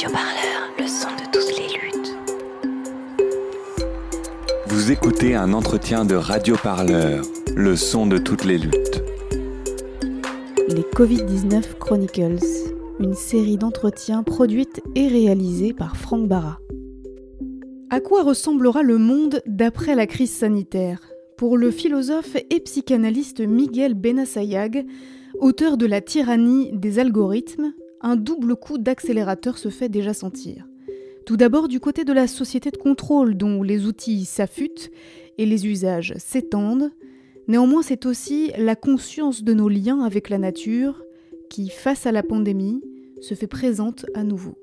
Radio 0.00 0.16
Parleur, 0.16 0.70
le 0.78 0.86
son 0.86 1.08
de 1.08 1.30
toutes 1.30 1.58
les 1.58 1.68
luttes. 1.74 2.16
Vous 4.66 4.90
écoutez 4.90 5.34
un 5.34 5.52
entretien 5.52 6.06
de 6.06 6.14
Radio 6.14 6.56
Parleur, 6.56 7.22
le 7.54 7.76
son 7.76 8.06
de 8.06 8.16
toutes 8.16 8.44
les 8.44 8.56
luttes. 8.56 9.02
Les 10.68 10.84
Covid-19 10.94 11.74
Chronicles, 11.78 12.38
une 12.98 13.12
série 13.12 13.58
d'entretiens 13.58 14.22
produite 14.22 14.80
et 14.94 15.06
réalisée 15.06 15.74
par 15.74 15.98
Franck 15.98 16.28
Barra. 16.28 16.60
À 17.90 18.00
quoi 18.00 18.22
ressemblera 18.22 18.82
le 18.82 18.96
monde 18.96 19.42
d'après 19.44 19.94
la 19.94 20.06
crise 20.06 20.32
sanitaire? 20.32 21.12
Pour 21.36 21.58
le 21.58 21.70
philosophe 21.70 22.36
et 22.48 22.60
psychanalyste 22.60 23.40
Miguel 23.40 23.92
Benassayag, 23.92 24.86
auteur 25.40 25.76
de 25.76 25.84
La 25.84 26.00
tyrannie 26.00 26.70
des 26.72 27.00
algorithmes, 27.00 27.74
un 28.00 28.16
double 28.16 28.56
coup 28.56 28.78
d'accélérateur 28.78 29.58
se 29.58 29.68
fait 29.68 29.88
déjà 29.88 30.14
sentir. 30.14 30.66
Tout 31.26 31.36
d'abord 31.36 31.68
du 31.68 31.80
côté 31.80 32.04
de 32.04 32.12
la 32.12 32.26
société 32.26 32.70
de 32.70 32.76
contrôle 32.76 33.36
dont 33.36 33.62
les 33.62 33.86
outils 33.86 34.24
s'affûtent 34.24 34.90
et 35.38 35.46
les 35.46 35.66
usages 35.66 36.14
s'étendent, 36.16 36.90
néanmoins 37.46 37.82
c'est 37.82 38.06
aussi 38.06 38.52
la 38.58 38.74
conscience 38.74 39.44
de 39.44 39.52
nos 39.52 39.68
liens 39.68 40.00
avec 40.00 40.28
la 40.28 40.38
nature 40.38 41.02
qui, 41.48 41.68
face 41.68 42.06
à 42.06 42.12
la 42.12 42.22
pandémie, 42.22 42.82
se 43.20 43.34
fait 43.34 43.46
présente 43.46 44.06
à 44.14 44.24
nouveau. 44.24 44.56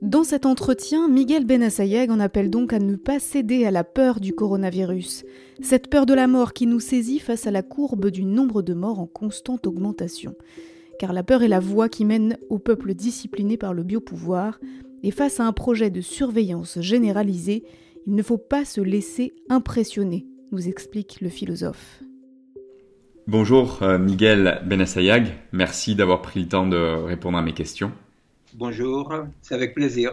Dans 0.00 0.22
cet 0.22 0.46
entretien, 0.46 1.08
Miguel 1.08 1.44
Benassayeg 1.44 2.10
en 2.10 2.20
appelle 2.20 2.50
donc 2.50 2.72
à 2.72 2.78
ne 2.78 2.94
pas 2.94 3.18
céder 3.18 3.64
à 3.64 3.72
la 3.72 3.82
peur 3.82 4.20
du 4.20 4.32
coronavirus, 4.32 5.24
cette 5.60 5.90
peur 5.90 6.06
de 6.06 6.14
la 6.14 6.28
mort 6.28 6.52
qui 6.52 6.66
nous 6.66 6.78
saisit 6.78 7.18
face 7.18 7.48
à 7.48 7.50
la 7.50 7.62
courbe 7.62 8.10
du 8.10 8.24
nombre 8.24 8.62
de 8.62 8.74
morts 8.74 9.00
en 9.00 9.06
constante 9.06 9.66
augmentation 9.66 10.36
car 10.98 11.12
la 11.12 11.22
peur 11.22 11.42
est 11.42 11.48
la 11.48 11.60
voie 11.60 11.88
qui 11.88 12.04
mène 12.04 12.36
au 12.48 12.58
peuple 12.58 12.94
discipliné 12.94 13.56
par 13.56 13.72
le 13.72 13.84
biopouvoir, 13.84 14.58
et 15.02 15.10
face 15.10 15.40
à 15.40 15.44
un 15.44 15.52
projet 15.52 15.90
de 15.90 16.00
surveillance 16.00 16.80
généralisée, 16.80 17.64
il 18.06 18.14
ne 18.14 18.22
faut 18.22 18.38
pas 18.38 18.64
se 18.64 18.80
laisser 18.80 19.32
impressionner, 19.48 20.26
nous 20.50 20.68
explique 20.68 21.20
le 21.20 21.28
philosophe. 21.28 22.02
Bonjour 23.26 23.82
euh, 23.82 23.98
Miguel 23.98 24.62
Benassayag, 24.64 25.34
merci 25.52 25.94
d'avoir 25.94 26.22
pris 26.22 26.40
le 26.40 26.48
temps 26.48 26.66
de 26.66 26.76
répondre 26.76 27.38
à 27.38 27.42
mes 27.42 27.52
questions. 27.52 27.92
Bonjour, 28.54 29.12
c'est 29.42 29.54
avec 29.54 29.74
plaisir. 29.74 30.12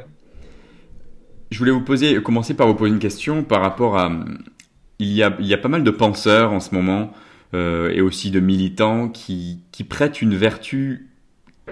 Je 1.49 1.57
voulais 1.57 1.71
vous 1.71 1.83
poser, 1.83 2.21
commencer 2.21 2.53
par 2.53 2.67
vous 2.67 2.75
poser 2.75 2.91
une 2.91 2.99
question 2.99 3.43
par 3.43 3.61
rapport 3.61 3.97
à... 3.97 4.11
Il 4.99 5.11
y 5.11 5.23
a, 5.23 5.35
il 5.39 5.45
y 5.45 5.53
a 5.53 5.57
pas 5.57 5.67
mal 5.67 5.83
de 5.83 5.91
penseurs 5.91 6.53
en 6.53 6.59
ce 6.59 6.73
moment 6.73 7.11
euh, 7.55 7.89
et 7.93 8.01
aussi 8.01 8.31
de 8.31 8.41
militants 8.41 9.07
qui, 9.07 9.59
qui 9.71 9.85
prêtent 9.85 10.21
une 10.21 10.35
vertu 10.35 11.07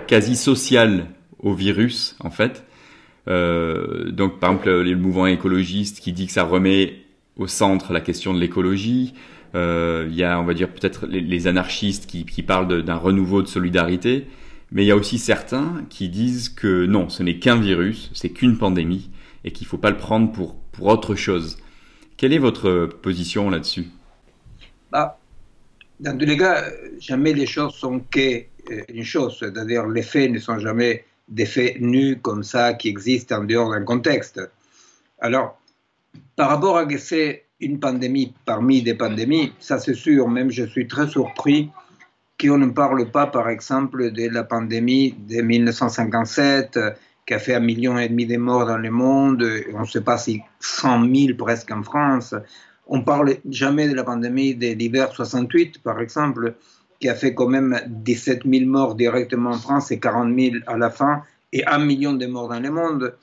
quasi 0.08 0.38
sociale 0.38 1.08
au 1.40 1.54
virus, 1.54 2.16
en 2.22 2.30
fait. 2.30 2.64
Euh, 3.28 4.10
donc, 4.12 4.40
par 4.40 4.52
exemple, 4.52 4.70
le 4.70 4.96
mouvement 4.96 5.28
écologiste 5.28 6.00
qui 6.00 6.14
dit 6.14 6.28
que 6.28 6.32
ça 6.32 6.46
remet 6.46 6.94
au 7.36 7.48
centre 7.48 7.92
la 7.92 8.00
question 8.00 8.34
de 8.34 8.40
l'écologie. 8.40 9.14
Euh, 9.56 10.08
il 10.10 10.16
y 10.16 10.24
a, 10.24 10.40
on 10.40 10.46
va 10.46 10.54
dire, 10.54 10.70
peut-être 10.70 11.06
les, 11.06 11.48
anarchistes 11.48 12.06
qui, 12.06 12.44
parlent 12.44 12.82
d'un 12.84 12.96
renouveau 12.96 13.42
de 13.42 13.48
solidarité. 13.48 14.28
Mais 14.72 14.86
il 14.86 14.88
y 14.88 14.92
a 14.92 14.96
aussi 14.96 15.20
certains 15.20 15.84
qui 15.90 16.08
disent 16.08 16.48
que 16.48 16.86
non, 16.86 17.10
ce 17.10 17.24
n'est 17.24 17.40
qu'un 17.40 17.60
virus, 17.60 18.10
c'est 18.14 18.30
qu'une 18.30 18.58
pandémie, 18.58 19.10
et 19.44 19.52
qu'il 19.52 19.66
ne 19.66 19.70
faut 19.70 19.78
pas 19.78 19.92
le 19.92 19.98
prendre 19.98 20.32
pour, 20.32 20.56
pour 20.72 20.88
autre 20.88 21.16
chose. 21.16 21.58
Quelle 22.16 22.32
est 22.32 22.40
votre 22.40 22.86
position 22.86 23.50
là-dessus? 23.50 23.88
Bah, 24.92 25.20
dans 26.00 26.18
tous 26.18 26.26
les 26.26 26.38
cas, 26.38 26.66
jamais 27.00 27.34
les 27.34 27.46
choses 27.46 27.76
sont 27.76 28.00
qu'une 28.00 29.04
chose, 29.04 29.38
c'est-à-dire 29.40 29.88
les 29.88 30.02
faits 30.02 30.32
ne 30.32 30.40
sont 30.40 30.60
jamais 30.60 31.06
des 31.30 31.46
faits 31.46 31.80
nus 31.80 32.20
comme 32.22 32.44
ça 32.44 32.74
qui 32.74 32.90
existent 32.90 33.40
en 33.40 33.44
dehors 33.44 33.72
d'un 33.72 33.84
contexte. 33.84 34.42
Alors, 35.20 35.60
par 36.36 36.50
rapport 36.50 36.78
à 36.78 36.86
que 36.86 36.98
c'est 36.98 37.46
une 37.60 37.80
pandémie 37.80 38.34
parmi 38.46 38.82
des 38.82 38.94
pandémies, 38.94 39.54
ça 39.60 39.80
c'est 39.80 39.94
sûr, 39.94 40.28
même 40.28 40.52
je 40.52 40.66
suis 40.66 40.88
très 40.88 41.08
surpris 41.08 41.70
qu'on 42.42 42.58
ne 42.58 42.72
parle 42.72 43.10
pas, 43.12 43.28
par 43.28 43.48
exemple, 43.50 44.12
de 44.12 44.28
la 44.28 44.44
pandémie 44.44 45.16
de 45.30 45.42
1957 45.42 46.80
qui 47.26 47.34
a 47.34 47.40
fait 47.40 47.56
un 47.56 47.62
million 47.62 47.98
et 47.98 48.10
demi 48.10 48.26
de 48.26 48.36
morts 48.36 48.66
dans 48.66 48.78
le 48.78 48.92
monde, 48.92 49.48
on 49.74 49.82
ne 49.82 49.86
sait 49.86 50.02
pas 50.02 50.18
si 50.18 50.42
100 50.60 51.16
000 51.16 51.38
presque 51.38 51.72
en 51.72 51.82
France, 51.84 52.36
on 52.94 53.02
parle 53.02 53.38
jamais 53.50 53.90
de 53.90 53.96
la 53.96 54.04
pandémie 54.04 54.54
de 54.54 54.68
l'hiver 54.68 55.12
68, 55.12 55.80
par 55.80 56.00
exemple, 56.00 56.54
qui 57.00 57.10
a 57.10 57.16
fait 57.16 57.34
quand 57.34 57.48
même 57.48 57.82
17 57.88 58.44
000 58.46 58.66
morts 58.66 58.94
directement 58.94 59.50
en 59.50 59.58
France 59.58 59.90
et 59.90 60.00
40 60.00 60.40
000 60.40 60.56
à 60.68 60.78
la 60.78 60.92
fin, 60.92 61.24
et 61.52 61.66
un 61.66 61.80
million 61.80 62.14
de 62.14 62.28
morts 62.28 62.50
dans 62.50 62.60
le 62.60 62.70
monde. 62.70 63.16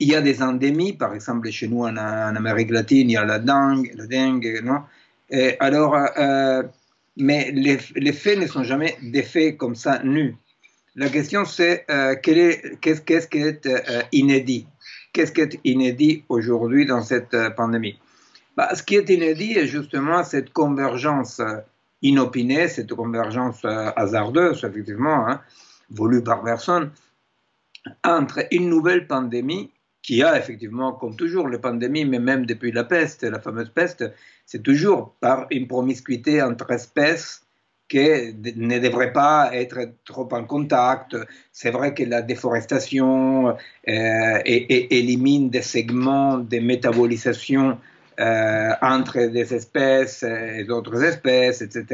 Il 0.00 0.08
y 0.08 0.16
a 0.16 0.20
des 0.20 0.42
endémies, 0.42 0.94
par 0.94 1.14
exemple 1.14 1.48
chez 1.50 1.68
nous 1.68 1.84
en, 1.84 1.96
Amérique 1.96 2.70
latine, 2.72 3.08
il 3.08 3.12
y 3.12 3.16
a 3.16 3.24
la 3.24 3.38
dengue, 3.38 3.92
la 3.94 4.06
dengue, 4.06 4.60
non? 4.64 4.80
Alors, 5.60 5.94
euh, 5.94 6.64
mais 7.16 7.52
les, 7.52 8.12
faits 8.12 8.38
ne 8.40 8.48
sont 8.48 8.64
jamais 8.64 8.96
des 9.00 9.22
faits 9.22 9.56
comme 9.58 9.76
ça 9.76 10.02
nus. 10.02 10.34
La 10.96 11.08
question 11.08 11.44
c'est 11.44 11.84
euh, 11.88 12.16
qu'est-ce 12.20 13.28
qui 13.28 13.38
est, 13.38 13.64
euh, 13.66 14.02
inédit? 14.10 14.66
Qu'est-ce 15.12 15.30
qui 15.30 15.40
est 15.40 15.60
inédit 15.62 16.24
aujourd'hui 16.28 16.84
dans 16.84 17.02
cette 17.02 17.36
pandémie? 17.56 17.96
Ce 18.74 18.82
qui 18.82 18.96
est 18.96 19.08
inédit 19.08 19.52
est 19.58 19.66
justement 19.66 20.24
cette 20.24 20.52
convergence 20.52 21.40
euh, 21.40 21.58
inopinée, 22.02 22.68
cette 22.68 22.92
convergence 22.92 23.64
euh, 23.64 23.90
hasardeuse, 23.96 24.64
effectivement, 24.64 25.28
hein, 25.28 25.40
voulue 25.90 26.22
par 26.22 26.42
personne, 26.42 26.90
entre 28.04 28.46
une 28.50 28.68
nouvelle 28.68 29.06
pandémie 29.06 29.70
qui 30.02 30.22
a 30.22 30.38
effectivement, 30.38 30.92
comme 30.92 31.16
toujours, 31.16 31.48
les 31.48 31.58
pandémies, 31.58 32.04
mais 32.04 32.18
même 32.18 32.46
depuis 32.46 32.72
la 32.72 32.84
peste, 32.84 33.24
la 33.24 33.40
fameuse 33.40 33.70
peste, 33.70 34.04
c'est 34.46 34.62
toujours 34.62 35.14
par 35.20 35.46
une 35.50 35.66
promiscuité 35.66 36.40
entre 36.42 36.70
espèces 36.70 37.42
qui 37.88 37.98
ne 38.56 38.78
devrait 38.78 39.12
pas 39.12 39.50
être 39.52 39.78
trop 40.04 40.28
en 40.32 40.44
contact. 40.44 41.16
C'est 41.52 41.70
vrai 41.70 41.94
que 41.94 42.04
la 42.04 42.22
déforestation 42.22 43.48
euh, 43.48 44.38
élimine 44.44 45.50
des 45.50 45.62
segments 45.62 46.38
de 46.38 46.58
métabolisation 46.58 47.78
entre 48.18 49.30
des 49.30 49.54
espèces 49.54 50.22
et 50.22 50.64
d'autres 50.64 51.02
espèces, 51.04 51.62
etc. 51.62 51.86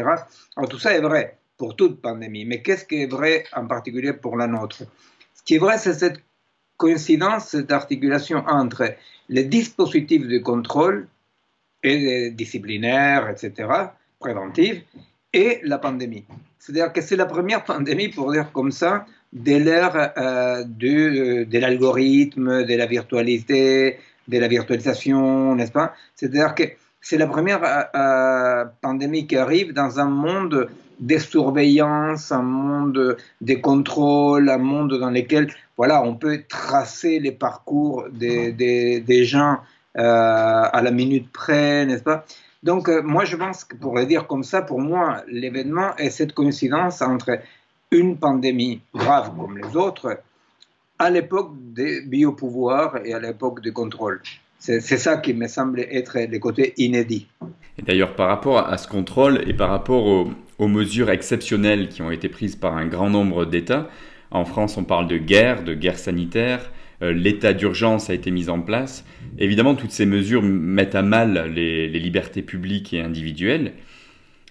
Alors, 0.57 0.69
tout 0.69 0.79
ça 0.79 0.95
est 0.95 1.01
vrai 1.01 1.37
pour 1.57 1.77
toute 1.77 2.01
pandémie, 2.01 2.45
mais 2.45 2.63
qu'est-ce 2.63 2.85
qui 2.85 3.03
est 3.03 3.11
vrai 3.11 3.45
en 3.55 3.67
particulier 3.67 4.13
pour 4.13 4.37
la 4.37 4.47
nôtre? 4.47 4.83
Ce 5.35 5.43
qui 5.45 5.57
est 5.57 5.59
vrai, 5.59 5.79
c'est 5.79 5.95
cette 5.95 6.21
coïncidence, 6.77 7.49
cette 7.49 7.71
articulation 7.71 8.45
entre 8.47 8.95
les 9.29 9.45
dispositifs 9.45 10.27
de 10.27 10.39
contrôle 10.39 11.07
et 11.83 12.31
disciplinaires, 12.31 13.29
etc., 13.29 13.69
préventifs, 14.19 14.83
et 15.33 15.61
la 15.65 15.79
pandémie. 15.79 16.25
C'est-à-dire 16.59 16.93
que 16.93 17.01
c'est 17.01 17.17
la 17.17 17.27
première 17.27 17.65
pandémie, 17.73 18.09
pour 18.09 18.33
dire 18.33 18.51
comme 18.53 18.73
ça, 18.73 19.07
de 19.33 19.57
l'ère 19.57 20.13
euh, 20.17 20.65
de 20.65 21.59
l'algorithme, 21.59 22.65
de 22.65 22.75
la 22.75 22.87
virtualité, 22.87 23.99
de 24.29 24.39
la 24.39 24.49
virtualisation, 24.49 25.55
n'est-ce 25.55 25.73
pas? 25.73 25.95
C'est-à-dire 26.15 26.55
que 26.55 26.65
c'est 27.01 27.19
la 27.19 27.27
première 27.27 27.63
euh, 27.63 27.83
euh, 27.95 28.65
pandémie 28.81 29.27
qui 29.27 29.37
arrive 29.37 29.73
dans 29.73 30.01
un 30.01 30.09
monde 30.09 30.69
de 31.01 31.19
surveillance, 31.19 32.33
un 32.33 32.43
monde 32.43 33.17
de 33.41 33.55
contrôle, 33.55 34.49
un 34.49 34.59
monde 34.59 34.99
dans 34.99 35.11
lequel 35.11 35.53
voilà, 35.77 36.03
on 36.03 36.15
peut 36.15 36.43
tracer 36.49 37.19
les 37.19 37.33
parcours 37.33 38.07
des, 38.11 38.53
des, 38.53 39.01
des 39.01 39.25
gens 39.25 39.59
euh, 39.99 40.63
à 40.73 40.81
la 40.83 40.91
minute 40.91 41.31
près, 41.33 41.85
n'est-ce 41.85 42.05
pas? 42.05 42.25
Donc 42.63 42.89
moi 43.05 43.27
je 43.27 43.37
pense 43.37 43.65
que 43.65 43.77
pour 43.77 43.95
le 43.95 44.07
dire 44.07 44.27
comme 44.27 44.45
ça, 44.45 44.63
pour 44.63 44.81
moi 44.81 45.23
l'événement 45.29 45.95
est 45.97 46.09
cette 46.09 46.33
coïncidence 46.33 47.03
entre 47.03 47.39
une 47.91 48.17
pandémie 48.17 48.81
grave 48.95 49.33
comme 49.39 49.59
les 49.59 49.77
autres 49.77 50.19
à 50.99 51.11
l'époque 51.11 51.53
des 51.75 52.03
biopouvoirs 52.03 52.99
et 53.05 53.15
à 53.15 53.21
l'époque 53.21 53.61
du 53.61 53.73
contrôle. 53.73 54.21
C'est 54.59 54.81
ça 54.81 55.19
qui 55.19 55.35
me 55.35 55.47
semble 55.47 55.81
être 55.81 56.19
le 56.19 56.39
côté 56.39 56.73
inédit. 56.79 57.27
D'ailleurs, 57.83 58.15
par 58.15 58.29
rapport 58.29 58.67
à 58.67 58.79
ce 58.79 58.89
contrôle 58.89 59.43
et 59.47 59.53
par 59.53 59.69
rapport 59.69 60.07
aux, 60.59 60.69
mesures 60.69 61.11
exceptionnelles 61.11 61.91
qui 61.91 62.01
ont 62.01 62.11
été 62.11 62.31
prises 62.31 62.57
par 62.57 62.75
un 62.75 62.87
grand 62.87 63.11
nombre 63.11 63.45
d'États, 63.45 63.91
en 64.31 64.47
France, 64.47 64.79
on 64.79 64.85
parle 64.85 65.07
de 65.07 65.19
guerre, 65.19 65.65
de 65.65 65.75
guerre 65.75 65.99
sanitaire, 65.99 66.73
euh, 67.03 67.13
l'état 67.13 67.53
d'urgence 67.53 68.09
a 68.09 68.15
été 68.15 68.31
mis 68.31 68.49
en 68.49 68.61
place. 68.61 69.05
Évidemment, 69.39 69.75
toutes 69.75 69.91
ces 69.91 70.07
mesures 70.07 70.43
mettent 70.43 70.95
à 70.95 71.03
mal 71.03 71.53
les, 71.53 71.89
libertés 71.89 72.41
publiques 72.41 72.95
et 72.95 73.03
individuelles. 73.03 73.75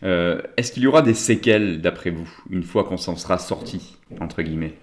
Euh, 0.04 0.42
est-ce 0.58 0.72
qu'il 0.72 0.84
y 0.84 0.88
aura 0.88 1.02
des 1.02 1.16
séquelles, 1.16 1.82
d'après 1.82 2.12
vous, 2.12 2.30
une 2.52 2.64
fois 2.64 2.84
qu'on 2.84 2.98
s'en 2.98 3.16
sera 3.16 3.40
sorti, 3.40 3.98
entre 4.20 4.44
guillemets? 4.44 4.74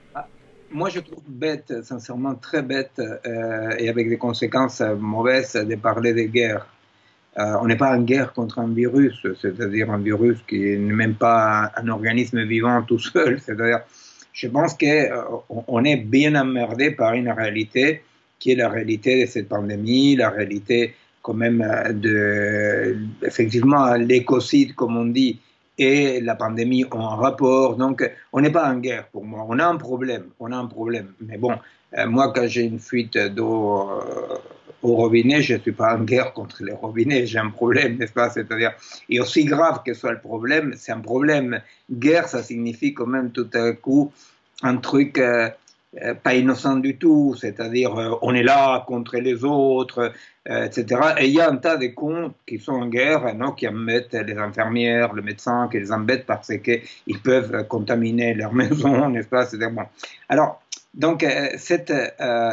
Moi, 0.73 0.89
je 0.89 1.01
trouve 1.01 1.23
bête, 1.27 1.83
sincèrement 1.83 2.35
très 2.35 2.63
bête, 2.63 3.01
euh, 3.01 3.71
et 3.79 3.89
avec 3.89 4.09
des 4.09 4.19
conséquences 4.19 4.81
mauvaises, 4.99 5.55
de 5.55 5.75
parler 5.77 6.13
de 6.13 6.23
guerre. 6.23 6.67
Euh, 7.39 7.57
on 7.61 7.67
n'est 7.67 7.77
pas 7.77 7.97
en 7.97 8.03
guerre 8.03 8.33
contre 8.33 8.59
un 8.59 8.69
virus, 8.69 9.27
c'est-à-dire 9.41 9.91
un 9.91 9.99
virus 9.99 10.39
qui 10.49 10.59
n'est 10.59 10.95
même 10.95 11.15
pas 11.15 11.71
un 11.77 11.89
organisme 11.89 12.43
vivant 12.45 12.83
tout 12.83 12.99
seul. 12.99 13.41
C'est-à-dire, 13.45 13.81
je 14.33 14.49
pense 14.49 14.77
qu'on 14.77 15.85
est 15.85 15.97
bien 15.97 16.35
emmerdé 16.35 16.91
par 16.91 17.15
une 17.15 17.31
réalité 17.31 18.03
qui 18.39 18.53
est 18.53 18.57
la 18.57 18.69
réalité 18.69 19.23
de 19.23 19.31
cette 19.31 19.49
pandémie, 19.49 20.17
la 20.17 20.31
réalité 20.31 20.95
quand 21.23 21.35
même 21.35 21.63
de, 21.93 22.97
effectivement, 23.23 23.95
l'écocide, 23.95 24.75
comme 24.75 24.97
on 24.97 25.05
dit, 25.05 25.39
et 25.81 26.21
la 26.21 26.35
pandémie 26.35 26.85
ont 26.93 27.01
un 27.01 27.17
rapport. 27.17 27.77
Donc, 27.77 28.09
on 28.35 28.43
n'est 28.43 28.53
pas 28.53 28.71
en 28.71 28.77
guerre 28.77 29.09
pour 29.09 29.25
moi. 29.25 29.47
On 29.49 29.59
a 29.59 29.67
un 29.67 29.77
problème. 29.77 30.27
On 30.39 30.53
a 30.53 30.57
un 30.57 30.67
problème. 30.67 31.15
Mais 31.21 31.39
bon, 31.39 31.55
euh, 31.97 32.07
moi, 32.07 32.33
quand 32.35 32.47
j'ai 32.47 32.63
une 32.63 32.79
fuite 32.79 33.17
d'eau 33.17 33.89
euh, 33.89 34.37
au 34.83 34.95
robinet, 34.95 35.41
je 35.41 35.55
ne 35.55 35.59
suis 35.59 35.73
pas 35.73 35.97
en 35.97 36.05
guerre 36.05 36.35
contre 36.35 36.63
les 36.63 36.75
robinets. 36.75 37.25
J'ai 37.25 37.39
un 37.39 37.49
problème, 37.49 37.97
n'est-ce 37.97 38.13
pas? 38.13 38.29
C'est-à-dire, 38.29 38.73
et 39.09 39.21
aussi 39.21 39.45
grave 39.45 39.81
que 39.85 39.95
soit 39.95 40.13
le 40.13 40.21
problème, 40.21 40.75
c'est 40.77 40.93
un 40.93 41.01
problème. 41.01 41.63
Guerre, 41.91 42.29
ça 42.29 42.43
signifie 42.43 42.93
quand 42.93 43.07
même 43.07 43.31
tout 43.31 43.49
à 43.55 43.73
coup 43.73 44.13
un 44.63 44.77
truc. 44.77 45.19
Euh, 45.19 45.49
pas 46.23 46.35
innocent 46.35 46.77
du 46.77 46.97
tout, 46.99 47.35
c'est-à-dire 47.37 47.97
euh, 47.99 48.15
on 48.23 48.33
est 48.35 48.45
là 48.45 48.85
contre 48.87 49.17
les 49.17 49.45
autres, 49.45 50.13
euh, 50.49 50.65
etc. 50.67 51.01
Et 51.19 51.27
il 51.27 51.35
y 51.35 51.41
a 51.41 51.51
un 51.51 51.57
tas 51.57 51.77
de 51.77 51.89
cons 51.89 52.33
qui 52.47 52.59
sont 52.59 52.75
en 52.75 52.87
guerre, 52.87 53.35
non, 53.35 53.53
qui 53.53 53.67
embêtent 53.67 54.15
les 54.15 54.37
infirmières, 54.37 55.13
le 55.13 55.23
médecin, 55.23 55.69
qui 55.71 55.81
les 55.81 55.91
embêtent 55.91 56.27
parce 56.27 56.53
qu'ils 56.59 57.19
peuvent 57.25 57.67
contaminer 57.67 58.35
leur 58.35 58.53
maison, 58.55 59.09
n'est-ce 59.09 59.29
pas 59.29 59.49
bon. 59.71 59.83
Alors, 60.29 60.63
donc, 60.93 61.25
cette 61.57 61.93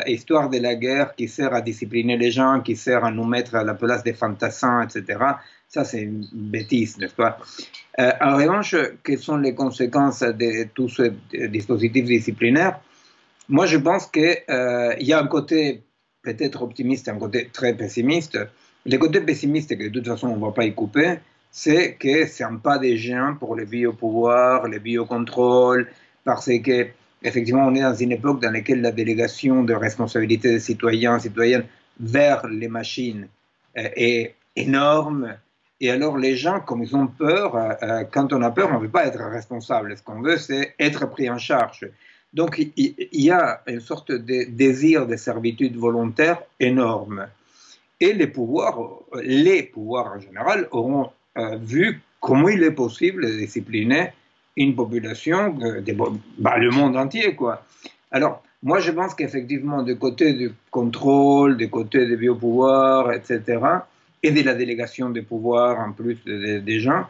histoire 0.05 0.51
de 0.51 0.59
la 0.59 0.75
guerre 0.75 1.15
qui 1.15 1.27
sert 1.27 1.55
à 1.55 1.61
discipliner 1.61 2.17
les 2.17 2.29
gens, 2.29 2.61
qui 2.61 2.75
sert 2.75 3.03
à 3.03 3.09
nous 3.09 3.25
mettre 3.25 3.55
à 3.55 3.63
la 3.63 3.73
place 3.73 4.03
des 4.03 4.13
fantassins, 4.13 4.83
etc., 4.83 5.19
ça, 5.67 5.83
c'est 5.83 6.01
une 6.01 6.23
bêtise, 6.31 6.99
n'est-ce 6.99 7.15
pas? 7.15 7.39
En 7.97 8.35
revanche, 8.35 8.75
quelles 9.03 9.17
sont 9.17 9.37
les 9.37 9.55
conséquences 9.55 10.19
de 10.19 10.67
tous 10.75 10.87
ces 10.89 11.13
dispositifs 11.49 12.05
disciplinaires? 12.05 12.79
Moi, 13.49 13.65
je 13.65 13.77
pense 13.77 14.07
qu'il 14.07 14.37
euh, 14.49 14.95
y 14.99 15.13
a 15.13 15.21
un 15.21 15.27
côté 15.27 15.83
peut-être 16.27 16.61
optimiste 16.61 17.07
un 17.07 17.17
côté 17.17 17.49
très 17.51 17.73
pessimiste. 17.73 18.37
Le 18.85 18.97
côté 18.97 19.21
pessimiste, 19.21 19.77
que 19.77 19.83
de 19.83 19.89
toute 19.89 20.07
façon 20.07 20.27
on 20.27 20.35
ne 20.35 20.45
va 20.45 20.51
pas 20.51 20.65
y 20.65 20.73
couper, 20.73 21.19
c'est 21.51 21.93
que 21.93 22.25
c'est 22.25 22.43
un 22.43 22.57
pas 22.57 22.77
des 22.77 22.97
gens 22.97 23.35
pour 23.39 23.55
le 23.55 23.65
biopouvoir, 23.65 24.67
le 24.67 24.79
biocontrôle, 24.79 25.87
parce 26.25 26.47
que 26.47 26.87
effectivement 27.23 27.65
on 27.65 27.75
est 27.75 27.81
dans 27.81 27.95
une 27.95 28.11
époque 28.11 28.41
dans 28.41 28.51
laquelle 28.51 28.81
la 28.81 28.91
délégation 28.91 29.63
de 29.63 29.73
responsabilité 29.73 30.51
des 30.51 30.59
citoyens, 30.59 31.19
citoyennes 31.19 31.65
vers 31.99 32.45
les 32.47 32.67
machines 32.67 33.27
euh, 33.77 33.89
est 33.95 34.35
énorme. 34.55 35.35
Et 35.79 35.91
alors 35.91 36.17
les 36.17 36.35
gens, 36.35 36.59
comme 36.59 36.83
ils 36.83 36.95
ont 36.95 37.07
peur, 37.07 37.55
euh, 37.55 38.03
quand 38.11 38.33
on 38.33 38.41
a 38.41 38.51
peur, 38.51 38.69
on 38.71 38.79
ne 38.79 38.83
veut 38.83 38.89
pas 38.89 39.05
être 39.05 39.23
responsable. 39.23 39.95
Ce 39.95 40.03
qu'on 40.03 40.21
veut, 40.21 40.37
c'est 40.37 40.75
être 40.79 41.09
pris 41.09 41.29
en 41.29 41.37
charge. 41.37 41.87
Donc 42.37 42.59
il 42.59 42.95
y 43.11 43.31
a 43.31 43.63
une 43.65 43.79
sorte 43.79 44.11
de 44.11 44.45
désir 44.47 45.07
de 45.07 45.15
servitude 45.15 45.75
volontaire 45.75 46.37
énorme. 46.59 47.27
Et 47.99 48.13
les 48.13 48.27
pouvoirs, 48.27 48.77
les 49.23 49.63
pouvoirs 49.63 50.13
en 50.15 50.19
général, 50.19 50.67
auront 50.69 51.09
euh, 51.39 51.57
vu 51.57 51.99
comment 52.21 52.47
il 52.47 52.61
est 52.61 52.75
possible 52.85 53.25
de 53.25 53.37
discipliner 53.37 54.11
une 54.55 54.75
population, 54.75 55.57
euh, 55.63 55.81
bah, 56.37 56.59
le 56.59 56.69
monde 56.69 56.95
entier. 56.95 57.33
Quoi. 57.33 57.65
Alors, 58.11 58.43
moi, 58.61 58.79
je 58.81 58.91
pense 58.91 59.15
qu'effectivement, 59.15 59.81
du 59.81 59.97
côté 59.97 60.33
du 60.33 60.51
contrôle, 60.69 61.57
du 61.57 61.71
côté 61.71 62.05
des 62.05 62.17
biopouvoirs, 62.17 63.13
etc., 63.13 63.41
et 64.21 64.29
de 64.29 64.43
la 64.43 64.53
délégation 64.53 65.09
des 65.09 65.23
pouvoirs 65.23 65.79
en 65.79 65.91
plus 65.91 66.17
des 66.23 66.79
gens, 66.79 67.05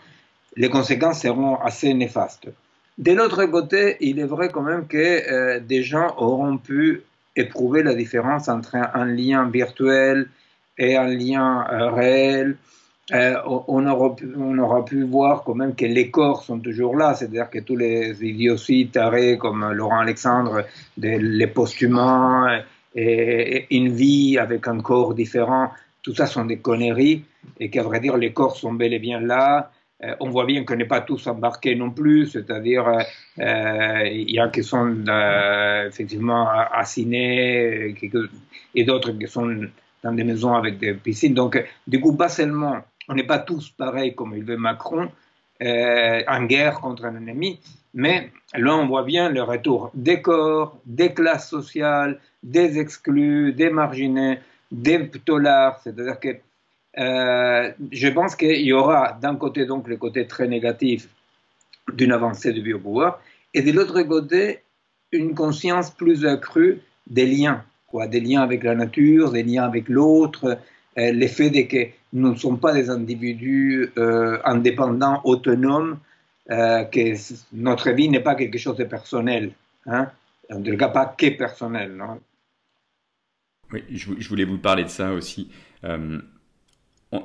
les 0.55 0.69
conséquences 0.69 1.21
seront 1.21 1.57
assez 1.57 1.93
néfastes. 1.93 2.49
De 2.97 3.11
l'autre 3.11 3.45
côté, 3.45 3.97
il 3.99 4.19
est 4.19 4.25
vrai 4.25 4.49
quand 4.49 4.63
même 4.63 4.87
que 4.87 4.97
euh, 4.97 5.59
des 5.59 5.83
gens 5.83 6.15
auront 6.17 6.57
pu 6.57 7.03
éprouver 7.35 7.83
la 7.83 7.93
différence 7.93 8.49
entre 8.49 8.75
un, 8.75 9.05
lien 9.05 9.47
virtuel 9.49 10.29
et 10.79 10.97
un 10.97 11.07
lien 11.07 11.67
euh, 11.71 11.91
réel. 11.91 12.57
Euh, 13.13 13.35
on, 13.45 13.85
aura 13.85 14.15
pu, 14.85 15.03
voir 15.03 15.43
quand 15.43 15.53
même 15.53 15.75
que 15.75 15.85
les 15.85 16.09
corps 16.09 16.43
sont 16.43 16.59
toujours 16.59 16.97
là, 16.97 17.13
c'est-à-dire 17.13 17.49
que 17.49 17.59
tous 17.59 17.77
les 17.77 18.21
idioties 18.21 18.89
tarés 18.89 19.37
comme 19.37 19.71
Laurent 19.71 19.99
Alexandre, 19.99 20.65
les 20.97 21.47
post-humains 21.47 22.63
et, 22.95 23.67
une 23.69 23.93
vie 23.93 24.37
avec 24.37 24.67
un 24.67 24.79
corps 24.81 25.13
différent, 25.13 25.71
tout 26.01 26.15
ça 26.15 26.25
sont 26.25 26.45
des 26.45 26.57
conneries 26.57 27.23
et 27.59 27.69
qu'à 27.69 27.83
vrai 27.83 27.99
dire 28.01 28.17
les 28.17 28.33
corps 28.33 28.57
sont 28.57 28.73
bel 28.73 28.93
et 28.93 28.99
bien 28.99 29.21
là 29.21 29.71
on 30.19 30.29
voit 30.29 30.45
bien 30.45 30.63
qu'on 30.63 30.75
n'est 30.75 30.85
pas 30.85 31.01
tous 31.01 31.25
embarqués 31.27 31.75
non 31.75 31.91
plus, 31.91 32.27
c'est-à-dire 32.27 32.87
euh, 32.87 33.01
euh, 33.39 34.07
il 34.07 34.31
y 34.31 34.39
a 34.39 34.47
qui 34.49 34.63
sont 34.63 35.03
effectivement 35.87 36.49
assinés 36.49 37.95
et 38.75 38.83
d'autres 38.83 39.11
qui 39.11 39.27
sont 39.27 39.67
dans 40.03 40.11
des 40.11 40.23
maisons 40.23 40.53
avec 40.53 40.77
des 40.77 40.93
piscines. 40.93 41.33
Donc, 41.33 41.63
du 41.87 41.99
coup, 41.99 42.15
pas 42.15 42.29
seulement, 42.29 42.77
on 43.07 43.15
n'est 43.15 43.25
pas 43.25 43.39
tous 43.39 43.69
pareils 43.69 44.13
comme 44.13 44.35
il 44.35 44.43
veut 44.43 44.57
Macron, 44.57 45.09
en 45.59 46.43
guerre 46.43 46.79
contre 46.79 47.05
un 47.05 47.15
ennemi, 47.15 47.59
mais 47.95 48.29
là, 48.53 48.75
on 48.75 48.85
voit 48.85 49.03
bien 49.03 49.29
le 49.29 49.41
retour 49.41 49.89
des 49.95 50.21
corps, 50.21 50.77
des 50.85 51.15
classes 51.15 51.49
sociales, 51.49 52.19
des 52.43 52.77
exclus, 52.77 53.53
des 53.53 53.71
marginés, 53.71 54.37
des 54.71 54.99
ptolards, 54.99 55.79
c'est-à-dire 55.79 56.19
que 56.19 56.37
euh, 56.97 57.71
je 57.91 58.07
pense 58.07 58.35
qu'il 58.35 58.61
y 58.61 58.73
aura 58.73 59.17
d'un 59.21 59.35
côté 59.35 59.65
donc 59.65 59.87
le 59.87 59.97
côté 59.97 60.25
très 60.25 60.47
négatif 60.47 61.07
d'une 61.93 62.11
avancée 62.11 62.53
du 62.53 62.61
biopouvoir 62.61 63.21
et 63.53 63.61
de 63.61 63.71
l'autre 63.71 64.01
côté 64.03 64.61
une 65.11 65.35
conscience 65.35 65.91
plus 65.91 66.25
accrue 66.25 66.81
des 67.07 67.25
liens, 67.25 67.63
quoi, 67.87 68.07
des 68.07 68.19
liens 68.19 68.41
avec 68.41 68.63
la 68.63 68.75
nature, 68.75 69.31
des 69.31 69.43
liens 69.43 69.63
avec 69.63 69.89
l'autre, 69.89 70.57
euh, 70.97 71.11
l'effet 71.11 71.49
de 71.49 71.61
que 71.61 71.91
nous 72.13 72.31
ne 72.31 72.35
sommes 72.35 72.59
pas 72.59 72.73
des 72.73 72.89
individus 72.89 73.91
euh, 73.97 74.39
indépendants, 74.43 75.21
autonomes, 75.23 75.99
que 76.49 77.13
notre 77.51 77.91
vie 77.91 78.07
n'est 78.07 78.21
pas 78.21 78.33
quelque 78.33 78.57
chose 78.57 78.77
de 78.77 78.85
personnel, 78.85 79.51
hein, 79.85 80.09
en 80.49 80.61
tout 80.61 80.77
cas 80.77 80.87
pas 80.87 81.05
que 81.05 81.29
personnel. 81.37 81.93
Non 81.93 82.21
oui, 83.73 83.83
je 83.89 84.29
voulais 84.29 84.45
vous 84.45 84.57
parler 84.57 84.83
de 84.83 84.89
ça 84.89 85.11
aussi 85.11 85.49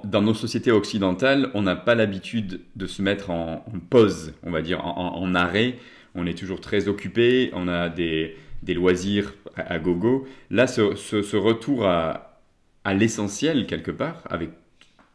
dans 0.04 0.22
nos 0.22 0.34
sociétés 0.34 0.70
occidentales, 0.70 1.50
on 1.54 1.62
n'a 1.62 1.76
pas 1.76 1.94
l'habitude 1.94 2.60
de 2.76 2.86
se 2.86 3.02
mettre 3.02 3.30
en, 3.30 3.64
pause, 3.90 4.34
on 4.44 4.50
va 4.50 4.62
dire, 4.62 4.84
en, 4.84 5.34
arrêt. 5.34 5.76
On 6.14 6.26
est 6.26 6.38
toujours 6.38 6.60
très 6.60 6.88
occupé, 6.88 7.50
on 7.52 7.68
a 7.68 7.88
des, 7.88 8.36
loisirs 8.68 9.34
à, 9.56 9.78
gogo. 9.78 10.26
Là, 10.50 10.66
ce, 10.66 11.36
retour 11.36 11.86
à, 11.86 12.38
l'essentiel, 12.94 13.66
quelque 13.66 13.90
part, 13.90 14.22
avec 14.30 14.50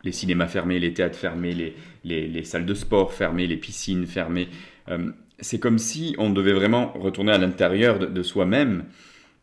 les 0.04 0.12
cinémas 0.12 0.48
fermés, 0.48 0.80
les 0.80 0.94
théâtres 0.94 1.18
fermés, 1.18 1.74
les, 2.04 2.44
salles 2.44 2.66
de 2.66 2.74
sport 2.74 3.14
fermées, 3.14 3.48
les 3.48 3.58
piscines 3.58 4.06
fermées, 4.06 4.50
euh, 4.90 5.12
c'est 5.40 5.60
comme 5.60 5.78
si 5.78 6.16
on 6.18 6.30
devait 6.30 6.54
vraiment 6.54 6.92
retourner 6.94 7.32
à 7.32 7.38
l'intérieur 7.38 8.00
de 8.00 8.24
soi-même 8.24 8.86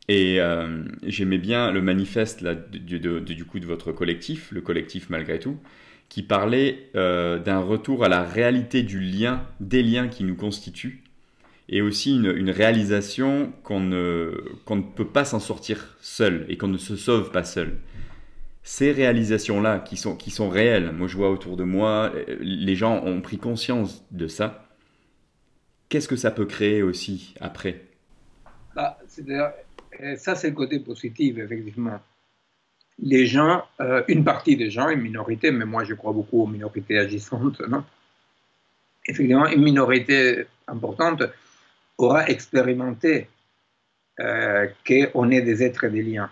et 0.08 0.40
euh, 0.40 0.84
j'aimais 1.02 1.38
bien 1.38 1.70
le 1.70 1.80
manifeste 1.80 2.44
du, 2.44 3.44
coup 3.44 3.58
de 3.58 3.66
votre 3.66 3.92
collectif, 3.92 4.50
le 4.52 4.60
collectif 4.60 5.08
malgré 5.08 5.38
tout, 5.38 5.58
qui 6.08 6.22
parlait 6.22 6.90
euh, 6.94 7.38
d'un 7.38 7.60
retour 7.60 8.04
à 8.04 8.08
la 8.08 8.22
réalité 8.22 8.82
du 8.82 9.00
lien, 9.00 9.42
des 9.60 9.82
liens 9.82 10.08
qui 10.08 10.24
nous 10.24 10.36
constituent, 10.36 11.02
et 11.70 11.80
aussi 11.80 12.14
une, 12.14 12.50
réalisation 12.50 13.52
qu'on 13.62 13.80
ne, 13.80 14.34
peut 14.94 15.06
pas 15.06 15.24
s'en 15.24 15.40
sortir 15.40 15.96
seul 16.02 16.44
et 16.50 16.58
qu'on 16.58 16.68
ne 16.68 16.76
se 16.78 16.96
sauve 16.96 17.30
pas 17.30 17.44
seul. 17.44 17.78
Ces 18.62 18.92
réalisations-là 18.92 19.78
qui 19.78 19.96
sont, 19.96 20.48
réelles, 20.48 20.92
moi 20.92 21.08
je 21.08 21.16
vois 21.16 21.30
autour 21.30 21.56
de 21.56 21.64
moi, 21.64 22.12
les 22.40 22.76
gens 22.76 23.02
ont 23.04 23.22
pris 23.22 23.38
conscience 23.38 24.04
de 24.10 24.26
ça. 24.26 24.68
Qu'est-ce 25.88 26.08
que 26.08 26.16
ça 26.16 26.30
peut 26.30 26.46
créer 26.46 26.82
aussi 26.82 27.34
après? 27.40 27.84
Bah, 28.74 28.98
ça, 30.16 30.34
c'est 30.34 30.48
le 30.48 30.54
côté 30.54 30.78
positif, 30.80 31.38
effectivement. 31.38 32.00
Les 32.98 33.26
gens, 33.26 33.64
euh, 33.80 34.02
une 34.08 34.24
partie 34.24 34.56
des 34.56 34.70
gens, 34.70 34.88
une 34.88 35.00
minorité, 35.00 35.50
mais 35.50 35.64
moi 35.64 35.82
je 35.84 35.94
crois 35.94 36.12
beaucoup 36.12 36.42
aux 36.42 36.46
minorités 36.46 36.98
agissantes, 36.98 37.60
non? 37.68 37.84
Effectivement, 39.06 39.46
une 39.48 39.62
minorité 39.62 40.46
importante 40.68 41.24
aura 41.98 42.28
expérimenté 42.28 43.28
euh, 44.20 44.68
qu'on 44.86 45.30
est 45.30 45.42
des 45.42 45.62
êtres 45.62 45.88
des 45.88 46.02
liens, 46.02 46.30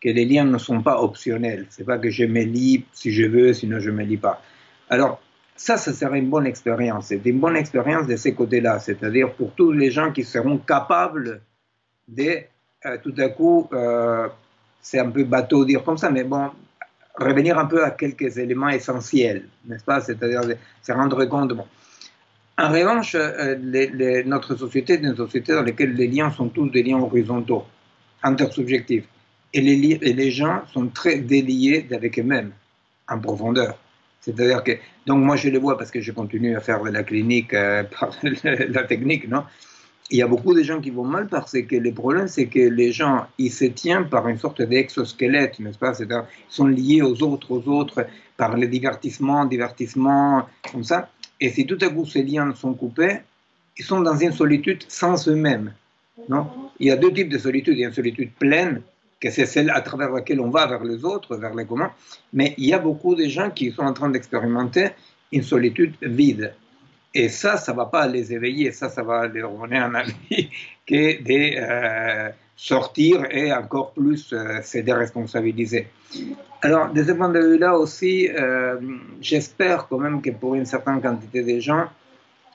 que 0.00 0.10
les 0.10 0.24
liens 0.24 0.44
ne 0.44 0.58
sont 0.58 0.82
pas 0.82 1.02
optionnels. 1.02 1.66
C'est 1.70 1.84
pas 1.84 1.98
que 1.98 2.10
je 2.10 2.24
me 2.24 2.42
lis 2.42 2.84
si 2.92 3.10
je 3.10 3.24
veux, 3.24 3.54
sinon 3.54 3.80
je 3.80 3.90
me 3.90 4.04
lis 4.04 4.18
pas. 4.18 4.42
Alors, 4.90 5.20
ça, 5.56 5.78
ça 5.78 5.92
serait 5.92 6.18
une 6.18 6.28
bonne 6.28 6.46
expérience. 6.46 7.06
C'est 7.06 7.24
une 7.24 7.40
bonne 7.40 7.56
expérience 7.56 8.06
de 8.06 8.16
ces 8.16 8.34
côtés-là, 8.34 8.78
c'est-à-dire 8.78 9.32
pour 9.32 9.54
tous 9.54 9.72
les 9.72 9.90
gens 9.90 10.12
qui 10.12 10.22
seront 10.22 10.58
capables 10.58 11.40
de 12.06 12.42
tout 13.02 13.14
à 13.18 13.28
coup, 13.28 13.68
euh, 13.72 14.28
c'est 14.80 14.98
un 14.98 15.10
peu 15.10 15.24
bateau 15.24 15.64
dire 15.64 15.82
comme 15.84 15.98
ça, 15.98 16.10
mais 16.10 16.24
bon, 16.24 16.50
revenir 17.16 17.58
un 17.58 17.66
peu 17.66 17.84
à 17.84 17.90
quelques 17.90 18.38
éléments 18.38 18.68
essentiels, 18.68 19.48
n'est-ce 19.66 19.84
pas? 19.84 20.00
C'est-à-dire 20.00 20.42
se 20.82 20.92
rendre 20.92 21.24
compte, 21.26 21.52
En 22.58 22.68
revanche, 22.68 23.16
euh, 23.18 24.22
notre 24.24 24.54
société 24.56 24.94
est 24.94 25.02
une 25.02 25.16
société 25.16 25.52
dans 25.52 25.62
laquelle 25.62 25.94
les 25.94 26.06
liens 26.06 26.30
sont 26.30 26.48
tous 26.48 26.68
des 26.68 26.82
liens 26.82 26.98
horizontaux, 26.98 27.64
intersubjectifs. 28.22 29.04
Et 29.52 29.60
les, 29.60 29.98
et 30.02 30.12
les 30.12 30.30
gens 30.30 30.62
sont 30.72 30.88
très 30.88 31.18
déliés 31.18 31.86
avec 31.92 32.18
eux-mêmes, 32.18 32.52
en 33.08 33.18
profondeur. 33.18 33.78
C'est-à-dire 34.20 34.64
que, 34.64 34.72
donc 35.06 35.22
moi 35.24 35.36
je 35.36 35.48
le 35.48 35.58
vois 35.58 35.78
parce 35.78 35.90
que 35.90 36.00
je 36.00 36.10
continue 36.10 36.56
à 36.56 36.60
faire 36.60 36.82
de 36.82 36.90
la 36.90 37.04
clinique 37.04 37.54
euh, 37.54 37.84
par 37.84 38.10
la 38.22 38.82
technique, 38.82 39.28
non? 39.28 39.44
Il 40.10 40.18
y 40.18 40.22
a 40.22 40.26
beaucoup 40.28 40.54
de 40.54 40.62
gens 40.62 40.80
qui 40.80 40.90
vont 40.90 41.04
mal 41.04 41.26
parce 41.26 41.60
que 41.60 41.76
le 41.76 41.92
problème 41.92 42.28
c'est 42.28 42.46
que 42.46 42.60
les 42.60 42.92
gens, 42.92 43.26
ils 43.38 43.50
se 43.50 43.64
tiennent 43.64 44.08
par 44.08 44.28
une 44.28 44.38
sorte 44.38 44.62
d'exosquelette, 44.62 45.58
n'est-ce 45.58 45.78
pas? 45.78 45.94
Ils 45.98 46.24
sont 46.48 46.66
liés 46.68 47.02
aux 47.02 47.22
autres, 47.22 47.50
aux 47.50 47.68
autres, 47.68 48.06
par 48.36 48.56
le 48.56 48.68
divertissement, 48.68 49.44
divertissement, 49.46 50.46
comme 50.70 50.84
ça. 50.84 51.10
Et 51.40 51.50
si 51.50 51.66
tout 51.66 51.78
à 51.80 51.88
coup 51.88 52.06
ces 52.06 52.22
liens 52.22 52.54
sont 52.54 52.74
coupés, 52.74 53.18
ils 53.76 53.84
sont 53.84 54.00
dans 54.00 54.16
une 54.16 54.32
solitude 54.32 54.84
sans 54.88 55.28
eux-mêmes. 55.28 55.72
Non? 56.28 56.48
Il 56.78 56.86
y 56.86 56.90
a 56.90 56.96
deux 56.96 57.12
types 57.12 57.28
de 57.28 57.38
solitude. 57.38 57.74
Il 57.76 57.80
y 57.80 57.84
a 57.84 57.88
une 57.88 57.94
solitude 57.94 58.30
pleine, 58.38 58.82
que 59.20 59.30
c'est 59.30 59.46
celle 59.46 59.70
à 59.70 59.80
travers 59.80 60.10
laquelle 60.10 60.40
on 60.40 60.50
va 60.50 60.66
vers 60.66 60.84
les 60.84 61.04
autres, 61.04 61.36
vers 61.36 61.54
les 61.54 61.64
communs. 61.64 61.92
Mais 62.32 62.54
il 62.58 62.66
y 62.66 62.72
a 62.72 62.78
beaucoup 62.78 63.14
de 63.14 63.24
gens 63.24 63.50
qui 63.50 63.70
sont 63.70 63.82
en 63.82 63.92
train 63.92 64.10
d'expérimenter 64.10 64.90
une 65.32 65.42
solitude 65.42 65.94
vide. 66.02 66.54
Et 67.18 67.30
ça, 67.30 67.56
ça 67.56 67.72
ne 67.72 67.78
va 67.78 67.86
pas 67.86 68.06
les 68.06 68.30
éveiller, 68.34 68.72
ça, 68.72 68.90
ça 68.90 69.02
va 69.02 69.26
leur 69.26 69.50
donner 69.50 69.78
un 69.78 69.94
avis 69.94 70.50
que 70.86 71.22
de 71.22 71.56
euh, 71.56 72.28
sortir 72.54 73.24
et 73.30 73.50
encore 73.54 73.92
plus 73.92 74.34
euh, 74.34 74.60
se 74.60 74.78
déresponsabiliser. 74.78 75.86
Alors, 76.60 76.92
de 76.92 77.02
ce 77.02 77.12
point 77.12 77.30
de 77.30 77.38
vue-là 77.38 77.78
aussi, 77.78 78.28
euh, 78.28 78.76
j'espère 79.22 79.88
quand 79.88 79.96
même 79.98 80.20
que 80.20 80.28
pour 80.28 80.56
une 80.56 80.66
certaine 80.66 81.00
quantité 81.00 81.42
de 81.42 81.58
gens, 81.58 81.86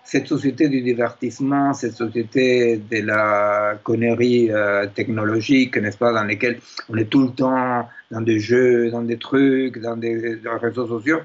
cette 0.04 0.28
société 0.28 0.70
du 0.70 0.82
divertissement, 0.82 1.74
cette 1.74 1.94
société 1.94 2.78
de 2.78 3.02
la 3.02 3.80
connerie 3.84 4.50
technologique, 4.96 5.78
n'est-ce 5.78 5.98
pas, 5.98 6.12
dans 6.12 6.24
laquelle 6.24 6.60
on 6.90 6.98
est 6.98 7.06
tout 7.06 7.22
le 7.22 7.30
temps 7.30 7.88
dans 8.12 8.22
des 8.22 8.40
jeux, 8.40 8.92
dans 8.92 9.04
des 9.04 9.18
trucs, 9.18 9.80
dans 9.80 9.96
des, 9.98 10.40
réseaux 10.60 10.88
sociaux, 10.88 11.20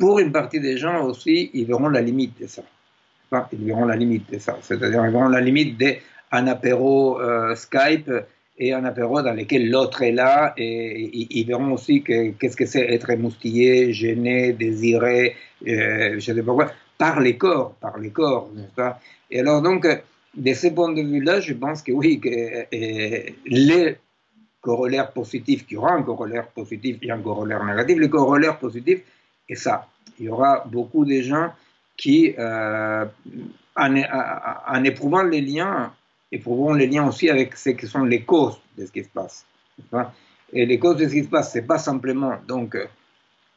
pour 0.00 0.18
une 0.18 0.32
partie 0.32 0.58
des 0.60 0.78
gens 0.78 1.04
aussi, 1.04 1.50
ils 1.52 1.66
verront 1.66 1.90
la 1.90 2.00
limite 2.00 2.40
de 2.40 2.46
ça. 2.46 2.62
ils 3.52 3.64
verront 3.66 3.84
la 3.84 3.96
limite 3.96 4.32
de 4.32 4.38
ça. 4.38 4.58
C'est-à-dire, 4.62 5.04
ils 5.04 5.12
verront 5.12 5.28
la 5.28 5.42
limite 5.42 5.78
d'un 5.78 6.46
apéro 6.46 7.20
euh, 7.20 7.54
Skype 7.54 8.10
et 8.58 8.72
un 8.72 8.84
apéro 8.86 9.20
dans 9.20 9.34
lequel 9.34 9.70
l'autre 9.70 10.02
est 10.02 10.12
là 10.12 10.54
et, 10.56 11.10
ils 11.38 11.46
verront 11.46 11.72
aussi 11.72 12.02
qu'est-ce 12.02 12.56
que 12.56 12.64
c'est 12.64 12.86
être 12.90 13.10
émoustillé, 13.10 13.92
gêné, 13.92 14.54
désiré, 14.54 15.36
euh, 15.68 16.18
je 16.18 16.32
ne 16.32 16.36
sais 16.36 16.42
pas 16.42 16.54
quoi, 16.54 16.72
par 16.96 17.20
les 17.20 17.36
corps, 17.36 17.74
par 17.74 17.98
les 17.98 18.10
corps, 18.10 18.50
n'est-ce 18.54 18.74
pas? 18.74 18.98
Et 19.30 19.40
alors 19.40 19.60
donc, 19.60 19.86
de 20.34 20.52
ce 20.54 20.68
point 20.68 20.92
de 20.92 21.02
vue-là, 21.02 21.40
je 21.40 21.52
pense 21.52 21.82
que 21.82 21.92
oui, 21.92 22.20
que 22.20 22.28
euh, 22.28 23.30
les 23.46 23.96
corollaires 24.62 25.12
positifs, 25.12 25.66
qu'il 25.66 25.74
y 25.74 25.78
aura 25.78 25.92
un 25.92 26.02
corollaire 26.02 26.48
positif 26.48 26.96
et 27.02 27.10
un 27.10 27.20
corollaire 27.20 27.62
négatif, 27.64 27.98
le 27.98 28.08
corollaire 28.08 28.58
positif 28.58 29.00
est 29.52 29.56
ça. 29.56 29.86
Il 30.18 30.26
y 30.26 30.28
aura 30.28 30.64
beaucoup 30.66 31.04
de 31.04 31.20
gens 31.20 31.52
qui, 31.96 32.34
euh, 32.38 33.04
en, 33.76 34.84
éprouvant 34.84 35.22
les 35.22 35.40
liens, 35.40 35.92
éprouvons 36.32 36.74
les 36.74 36.86
liens 36.86 37.06
aussi 37.06 37.28
avec 37.28 37.56
ce 37.56 37.70
qui 37.70 37.86
sont 37.86 38.04
les 38.04 38.22
causes 38.22 38.58
de 38.76 38.86
ce 38.86 38.92
qui 38.92 39.04
se 39.04 39.08
passe. 39.08 39.46
Et 40.52 40.66
les 40.66 40.78
causes 40.78 40.96
de 40.96 41.08
ce 41.08 41.12
qui 41.12 41.24
se 41.24 41.28
passe, 41.28 41.52
ce 41.52 41.58
n'est 41.58 41.64
pas 41.64 41.78
simplement 41.78 42.34
donc, 42.46 42.76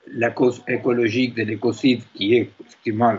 la 0.07 0.31
cause 0.31 0.61
écologique 0.67 1.35
de 1.35 1.43
l'écocide, 1.43 2.01
qui 2.13 2.35
est 2.35 2.49
effectivement 2.59 3.15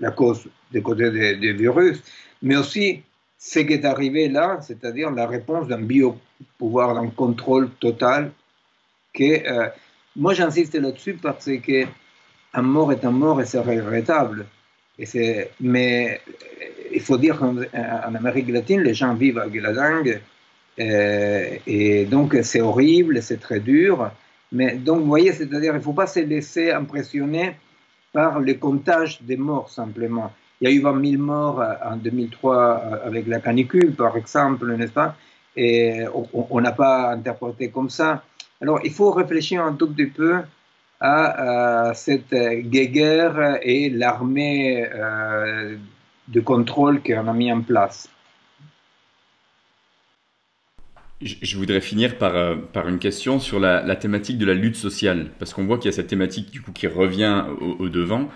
la 0.00 0.10
cause 0.12 0.46
du 0.70 0.82
côté 0.82 1.10
des 1.10 1.52
virus, 1.52 2.02
mais 2.42 2.56
aussi 2.56 3.02
ce 3.38 3.60
qui 3.60 3.72
est 3.72 3.84
arrivé 3.84 4.28
là, 4.28 4.58
c'est-à-dire 4.60 5.10
la 5.10 5.26
réponse 5.26 5.68
d'un 5.68 5.80
biopouvoir, 5.80 6.94
d'un 6.94 7.08
contrôle 7.08 7.70
total. 7.80 8.32
Que, 9.14 9.48
euh, 9.48 9.68
moi, 10.16 10.34
j'insiste 10.34 10.74
là-dessus 10.74 11.14
parce 11.14 11.46
que 11.46 11.86
un 12.54 12.62
mort 12.62 12.92
est 12.92 13.04
un 13.04 13.10
mort 13.10 13.40
et 13.40 13.46
c'est 13.46 13.58
regrettable. 13.58 14.46
Et 14.98 15.48
mais 15.60 16.20
il 16.92 17.00
faut 17.00 17.18
dire 17.18 17.38
qu'en 17.38 17.56
Amérique 18.14 18.48
latine, 18.48 18.82
les 18.82 18.94
gens 18.94 19.14
vivent 19.14 19.38
avec 19.38 19.60
la 19.62 19.72
dengue. 19.72 20.20
Euh, 20.80 21.56
et 21.66 22.04
donc, 22.06 22.36
c'est 22.42 22.60
horrible, 22.60 23.22
c'est 23.22 23.40
très 23.40 23.60
dur. 23.60 24.10
Mais 24.52 24.76
donc, 24.76 25.00
vous 25.00 25.06
voyez, 25.06 25.32
c'est-à-dire, 25.32 25.72
il 25.74 25.78
ne 25.78 25.82
faut 25.82 25.92
pas 25.92 26.06
se 26.06 26.20
laisser 26.20 26.70
impressionner 26.70 27.56
par 28.12 28.40
le 28.40 28.54
comptage 28.54 29.20
des 29.22 29.36
morts 29.36 29.70
simplement. 29.70 30.32
Il 30.60 30.68
y 30.68 30.72
a 30.72 30.74
eu 30.74 30.80
20 30.80 31.10
000 31.10 31.22
morts 31.22 31.62
en 31.84 31.96
2003 31.96 33.00
avec 33.04 33.26
la 33.26 33.40
canicule, 33.40 33.94
par 33.94 34.16
exemple, 34.16 34.66
n'est-ce 34.76 34.92
pas? 34.92 35.14
Et 35.56 36.04
on 36.32 36.60
n'a 36.60 36.72
pas 36.72 37.12
interprété 37.12 37.68
comme 37.68 37.90
ça. 37.90 38.22
Alors, 38.60 38.80
il 38.82 38.92
faut 38.92 39.10
réfléchir 39.10 39.64
un 39.64 39.74
tout 39.74 39.88
petit 39.92 40.06
peu 40.06 40.38
à, 41.00 41.92
cette 41.94 42.34
guerre 42.34 43.58
et 43.62 43.90
l'armée 43.90 44.86
euh, 44.92 45.76
de 46.28 46.40
contrôle 46.40 47.02
qu'on 47.02 47.28
a 47.28 47.32
mis 47.32 47.52
en 47.52 47.62
place. 47.62 48.08
Je 51.20 51.56
voudrais 51.56 51.80
finir 51.80 52.16
par, 52.16 52.36
euh, 52.36 52.54
par 52.72 52.88
une 52.88 53.00
question 53.00 53.40
sur 53.40 53.58
la, 53.58 53.96
thématique 53.96 54.38
de 54.38 54.46
la 54.46 54.54
lutte 54.54 54.76
sociale, 54.76 55.30
parce 55.40 55.52
qu'on 55.52 55.64
voit 55.64 55.78
qu'il 55.78 55.86
y 55.86 55.94
a 55.94 55.96
cette 55.96 56.06
thématique 56.06 56.50
du 56.52 56.62
coup 56.62 56.70
qui 56.70 56.86
revient 56.86 57.44
au, 57.60 57.88
devant. 57.88 58.28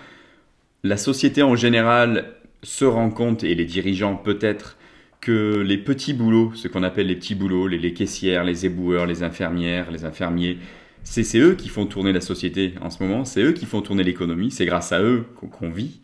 La 0.83 0.97
société 0.97 1.43
en 1.43 1.55
général 1.55 2.25
se 2.61 2.83
rend 2.83 3.09
compte, 3.09 3.45
et 3.45 3.55
les 3.55 3.63
dirigeants 3.63 4.17
peut-être, 4.17 4.77
que 5.21 5.61
les 5.61 5.77
petits 5.77 6.11
boulots, 6.11 6.51
ce 6.55 6.67
qu'on 6.67 6.83
appelle 6.83 7.07
les 7.07 7.15
petits 7.15 7.35
boulots, 7.35 7.67
les, 7.67 7.77
les, 7.77 7.93
caissières, 7.93 8.43
les 8.43 8.65
éboueurs, 8.65 9.05
les 9.05 9.23
infirmières, 9.23 9.89
les 9.89 10.03
infirmiers, 10.03 10.57
c'est 11.03 11.37
eux 11.39 11.55
qui 11.55 11.69
font 11.69 11.85
tourner 11.85 12.13
la 12.13 12.21
société 12.21 12.73
en 12.81 12.89
ce 12.89 13.03
moment, 13.03 13.25
c'est 13.25 13.41
eux 13.41 13.51
qui 13.51 13.65
font 13.65 13.81
tourner 13.81 14.03
l'économie, 14.03 14.51
c'est 14.51 14.65
grâce 14.65 14.91
à 14.91 15.01
eux 15.01 15.25
qu'on 15.51 15.69
vit. 15.69 16.01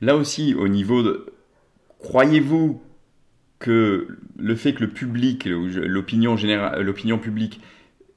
Là 0.00 0.16
aussi, 0.16 0.54
au 0.54 0.68
niveau 0.68 1.02
de... 1.02 1.26
Croyez-vous 1.98 2.82
que 3.58 4.18
le 4.36 4.54
fait 4.54 4.74
que 4.74 4.84
le 4.84 4.90
public, 4.90 5.46
l'opinion 5.46 6.36
générale, 6.36 6.92
publique 7.20 7.60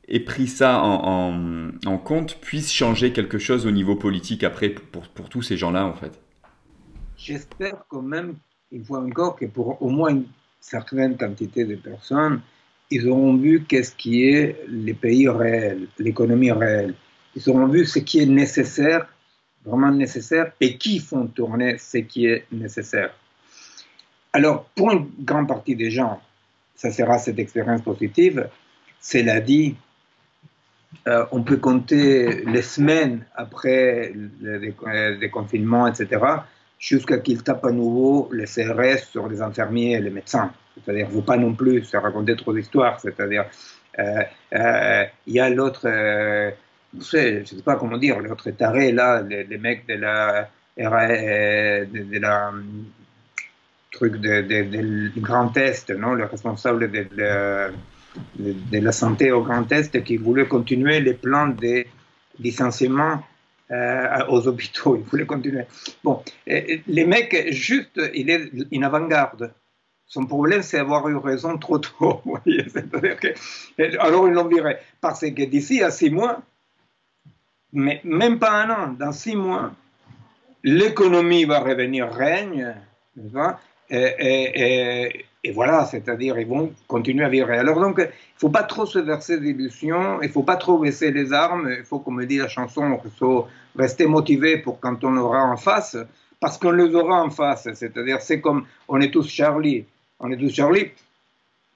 ait 0.10 0.20
pris 0.20 0.48
ça 0.48 0.82
en, 0.82 1.72
compte 2.04 2.40
puisse 2.42 2.72
changer 2.72 3.14
quelque 3.14 3.38
chose 3.38 3.66
au 3.66 3.72
niveau 3.72 3.96
politique 3.96 4.44
après 4.44 4.70
pour, 4.70 5.08
pour 5.08 5.30
tous 5.30 5.42
ces 5.42 5.56
gens-là 5.56 5.86
en 5.86 5.94
fait? 5.94 6.20
J'espère 7.16 7.86
quand 7.88 8.02
même, 8.02 8.36
une 8.72 8.84
fois 8.84 9.00
encore, 9.00 9.36
que 9.36 9.46
pour 9.46 9.82
au 9.82 9.90
moins 9.90 10.10
une 10.10 10.26
certaine 10.60 11.18
quantité 11.18 11.66
de 11.66 11.76
personnes, 11.76 12.42
ils 12.92 13.08
auront 13.08 13.36
vu 13.36 13.64
qu'est-ce 13.68 13.94
qui 13.96 14.24
est 14.24 14.64
les 14.68 14.94
pays 14.94 15.28
réels, 15.28 15.88
l'économie 15.98 16.52
réelle. 16.52 16.96
Ils 17.36 17.50
auront 17.50 17.68
vu 17.68 17.86
ce 17.86 18.00
qui 18.00 18.20
est 18.20 18.26
nécessaire 18.26 19.08
vraiment 19.66 19.92
nécessaire 19.92 20.52
et 20.60 20.78
qui 20.78 21.00
font 21.00 21.28
tourner 21.28 21.78
ce 21.78 22.00
qui 22.00 22.26
est 22.26 22.46
nécessaire. 22.52 23.14
Alors, 24.34 24.66
pour 24.76 24.92
une 24.92 25.10
grande 25.20 25.48
partie 25.48 25.76
des 25.76 25.92
gens, 25.92 26.22
ça 26.76 26.92
sera 26.92 27.18
cette 27.18 27.40
expérience 27.40 27.82
positive. 27.82 28.50
Cela 29.02 29.40
dit, 29.42 29.76
euh, 31.08 31.26
on 31.32 31.44
peut 31.44 31.58
compter 31.58 32.46
les 32.46 32.62
semaines 32.62 33.26
après 33.36 34.14
le 34.14 35.18
déconfinement, 35.18 35.88
etc., 35.88 36.20
jusqu'à 36.80 37.20
qu'ils 37.20 37.44
tapent 37.44 37.66
à 37.66 37.72
nouveau 37.72 38.30
les 38.34 38.46
CRS 38.46 39.04
sur 39.12 39.28
les 39.28 39.42
infirmiers 39.42 39.92
et 39.92 40.00
les 40.00 40.10
médecins. 40.10 40.52
C'est-à-dire, 40.76 41.08
il 41.08 41.10
ne 41.10 41.14
faut 41.20 41.26
pas 41.26 41.38
non 41.38 41.54
plus 41.54 41.84
se 41.84 41.98
raconter 41.98 42.36
trop 42.36 42.54
d'histoires. 42.54 43.00
C'est-à-dire, 43.00 43.46
euh, 44.00 44.24
euh, 44.54 45.04
il 45.28 45.34
y 45.34 45.40
a 45.40 45.50
l'autre 45.50 45.88
je 46.94 47.40
ne 47.40 47.46
sais 47.46 47.62
pas 47.64 47.76
comment 47.76 47.98
dire, 47.98 48.20
l'autre 48.20 48.50
taré, 48.52 48.92
là, 48.92 49.22
les, 49.22 49.58
mecs 49.58 49.88
de 49.88 49.96
la, 49.96 50.50
de, 50.78 52.20
la 52.20 52.52
truc 53.92 54.16
de, 54.18 55.20
Grand 55.20 55.56
Est, 55.58 55.92
non, 55.92 56.14
le 56.14 56.26
responsable 56.26 56.90
de, 56.90 57.08
de, 58.38 58.80
la 58.80 58.92
santé 58.92 59.32
au 59.32 59.44
Grand 59.44 59.72
Est, 59.72 60.04
qui 60.04 60.18
voulait 60.18 60.48
continuer 60.48 61.00
les 61.00 61.14
plans 61.14 61.48
de 61.48 61.86
licenciement 62.40 63.24
euh, 63.72 64.26
aux 64.30 64.48
hôpitaux, 64.48 64.96
il 64.96 65.04
voulait 65.04 65.26
continuer. 65.26 65.66
Bon, 66.04 66.24
les 66.48 67.06
mecs, 67.06 67.52
juste, 67.52 68.02
il 68.14 68.30
est 68.30 68.52
une 68.72 68.84
avant-garde. 68.84 69.54
Son 70.08 70.26
problème, 70.26 70.64
c'est 70.64 70.80
avoir 70.80 71.08
eu 71.08 71.18
raison 71.18 71.58
trop 71.60 71.78
tôt. 71.78 72.24
alors, 74.00 74.28
ils 74.28 74.34
l'ont 74.34 74.48
viré. 74.48 74.78
Parce 75.00 75.22
que 75.22 75.46
d'ici 75.46 75.84
à 75.84 75.92
six 75.92 76.10
mois, 76.10 76.42
mais 77.74 78.02
même 78.04 78.40
pas 78.40 78.52
un 78.64 78.70
an, 78.72 78.88
dans 79.00 79.12
six 79.12 79.36
mois, 79.36 79.72
l'économie 80.64 81.46
va 81.46 81.60
revenir 81.60 82.12
règne, 82.12 82.74
et, 83.92 85.26
voilà, 85.54 85.86
c'est-à-dire 85.86 86.38
ils 86.38 86.48
vont 86.48 86.74
continuer 86.88 87.24
à 87.24 87.30
vivre. 87.30 87.50
Alors 87.52 87.80
donc, 87.80 87.96
il 88.00 88.04
ne 88.04 88.10
faut 88.38 88.50
pas 88.50 88.64
trop 88.64 88.86
se 88.86 89.00
verser 89.00 89.40
d'illusions, 89.40 90.22
il 90.22 90.28
ne 90.28 90.34
faut 90.34 90.44
pas 90.44 90.58
trop 90.58 90.78
baisser 90.80 91.12
les 91.12 91.32
armes, 91.32 91.74
il 91.78 91.86
faut, 91.86 92.00
comme 92.00 92.24
dit 92.26 92.38
la 92.38 92.50
chanson, 92.50 93.00
rester 93.76 94.06
motivé 94.06 94.58
pour 94.58 94.80
quand 94.80 95.04
on 95.04 95.16
aura 95.18 95.44
en 95.44 95.56
face, 95.56 95.98
parce 96.40 96.58
qu'on 96.58 96.72
les 96.72 96.94
aura 96.94 97.22
en 97.24 97.30
face. 97.30 97.70
C'est-à-dire, 97.74 98.22
c'est 98.22 98.42
comme 98.42 98.66
on 98.88 99.00
est 99.00 99.12
tous 99.12 99.30
Charlie. 99.30 99.86
On 100.20 100.30
est 100.32 100.38
tous 100.38 100.54
Charlie. 100.54 100.92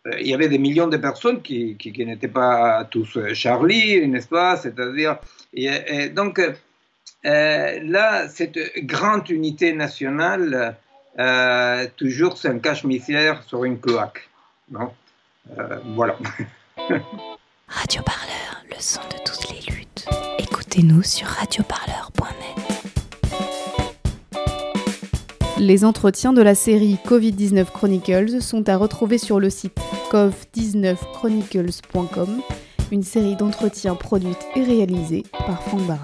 Euh, 0.08 0.20
il 0.20 0.28
y 0.28 0.34
avait 0.34 0.50
des 0.50 0.58
millions 0.58 0.88
de 0.88 0.98
personnes 0.98 1.42
qui, 1.42 1.78
qui, 1.78 2.06
n'étaient 2.06 2.28
pas 2.28 2.84
tous 2.92 3.18
Charlie, 3.34 4.06
n'est-ce 4.10 4.28
pas? 4.28 4.58
C'est-à-dire, 4.58 5.20
et, 5.54 6.10
donc 6.10 6.40
euh, 6.40 7.80
là, 7.84 8.28
cette 8.28 8.60
grande 8.80 9.30
unité 9.30 9.72
nationale, 9.72 10.76
euh, 11.20 11.88
toujours 11.96 12.38
c'est 12.38 12.50
un 12.50 12.60
cache-misère 12.60 13.44
sur 13.44 13.64
une 13.64 13.80
cloaque. 13.80 14.30
Non 14.72 14.92
voilà. 15.96 16.18
Radio 17.68 18.02
Parleur, 18.04 18.64
le 18.70 18.76
son 18.80 19.02
de 19.02 19.18
toutes 19.26 19.50
les 19.50 19.60
luttes. 19.74 20.06
Écoutez-nous 20.40 21.04
sur 21.04 21.28
radioparleur.net. 21.28 22.64
Les 25.60 25.86
entretiens 25.86 26.34
de 26.34 26.42
la 26.42 26.56
série 26.56 26.98
Covid-19 27.06 27.66
Chronicles 27.66 28.42
sont 28.42 28.68
à 28.70 28.76
retrouver 28.76 29.18
sur 29.18 29.40
le 29.40 29.50
site 29.50 29.80
cov19chronicles.com, 30.12 32.42
une 32.92 33.04
série 33.04 33.36
d'entretiens 33.36 33.96
produite 33.96 34.46
et 34.56 34.64
réalisée 34.64 35.24
par 35.32 35.64
Franck 35.64 35.84
Barra. 35.84 36.04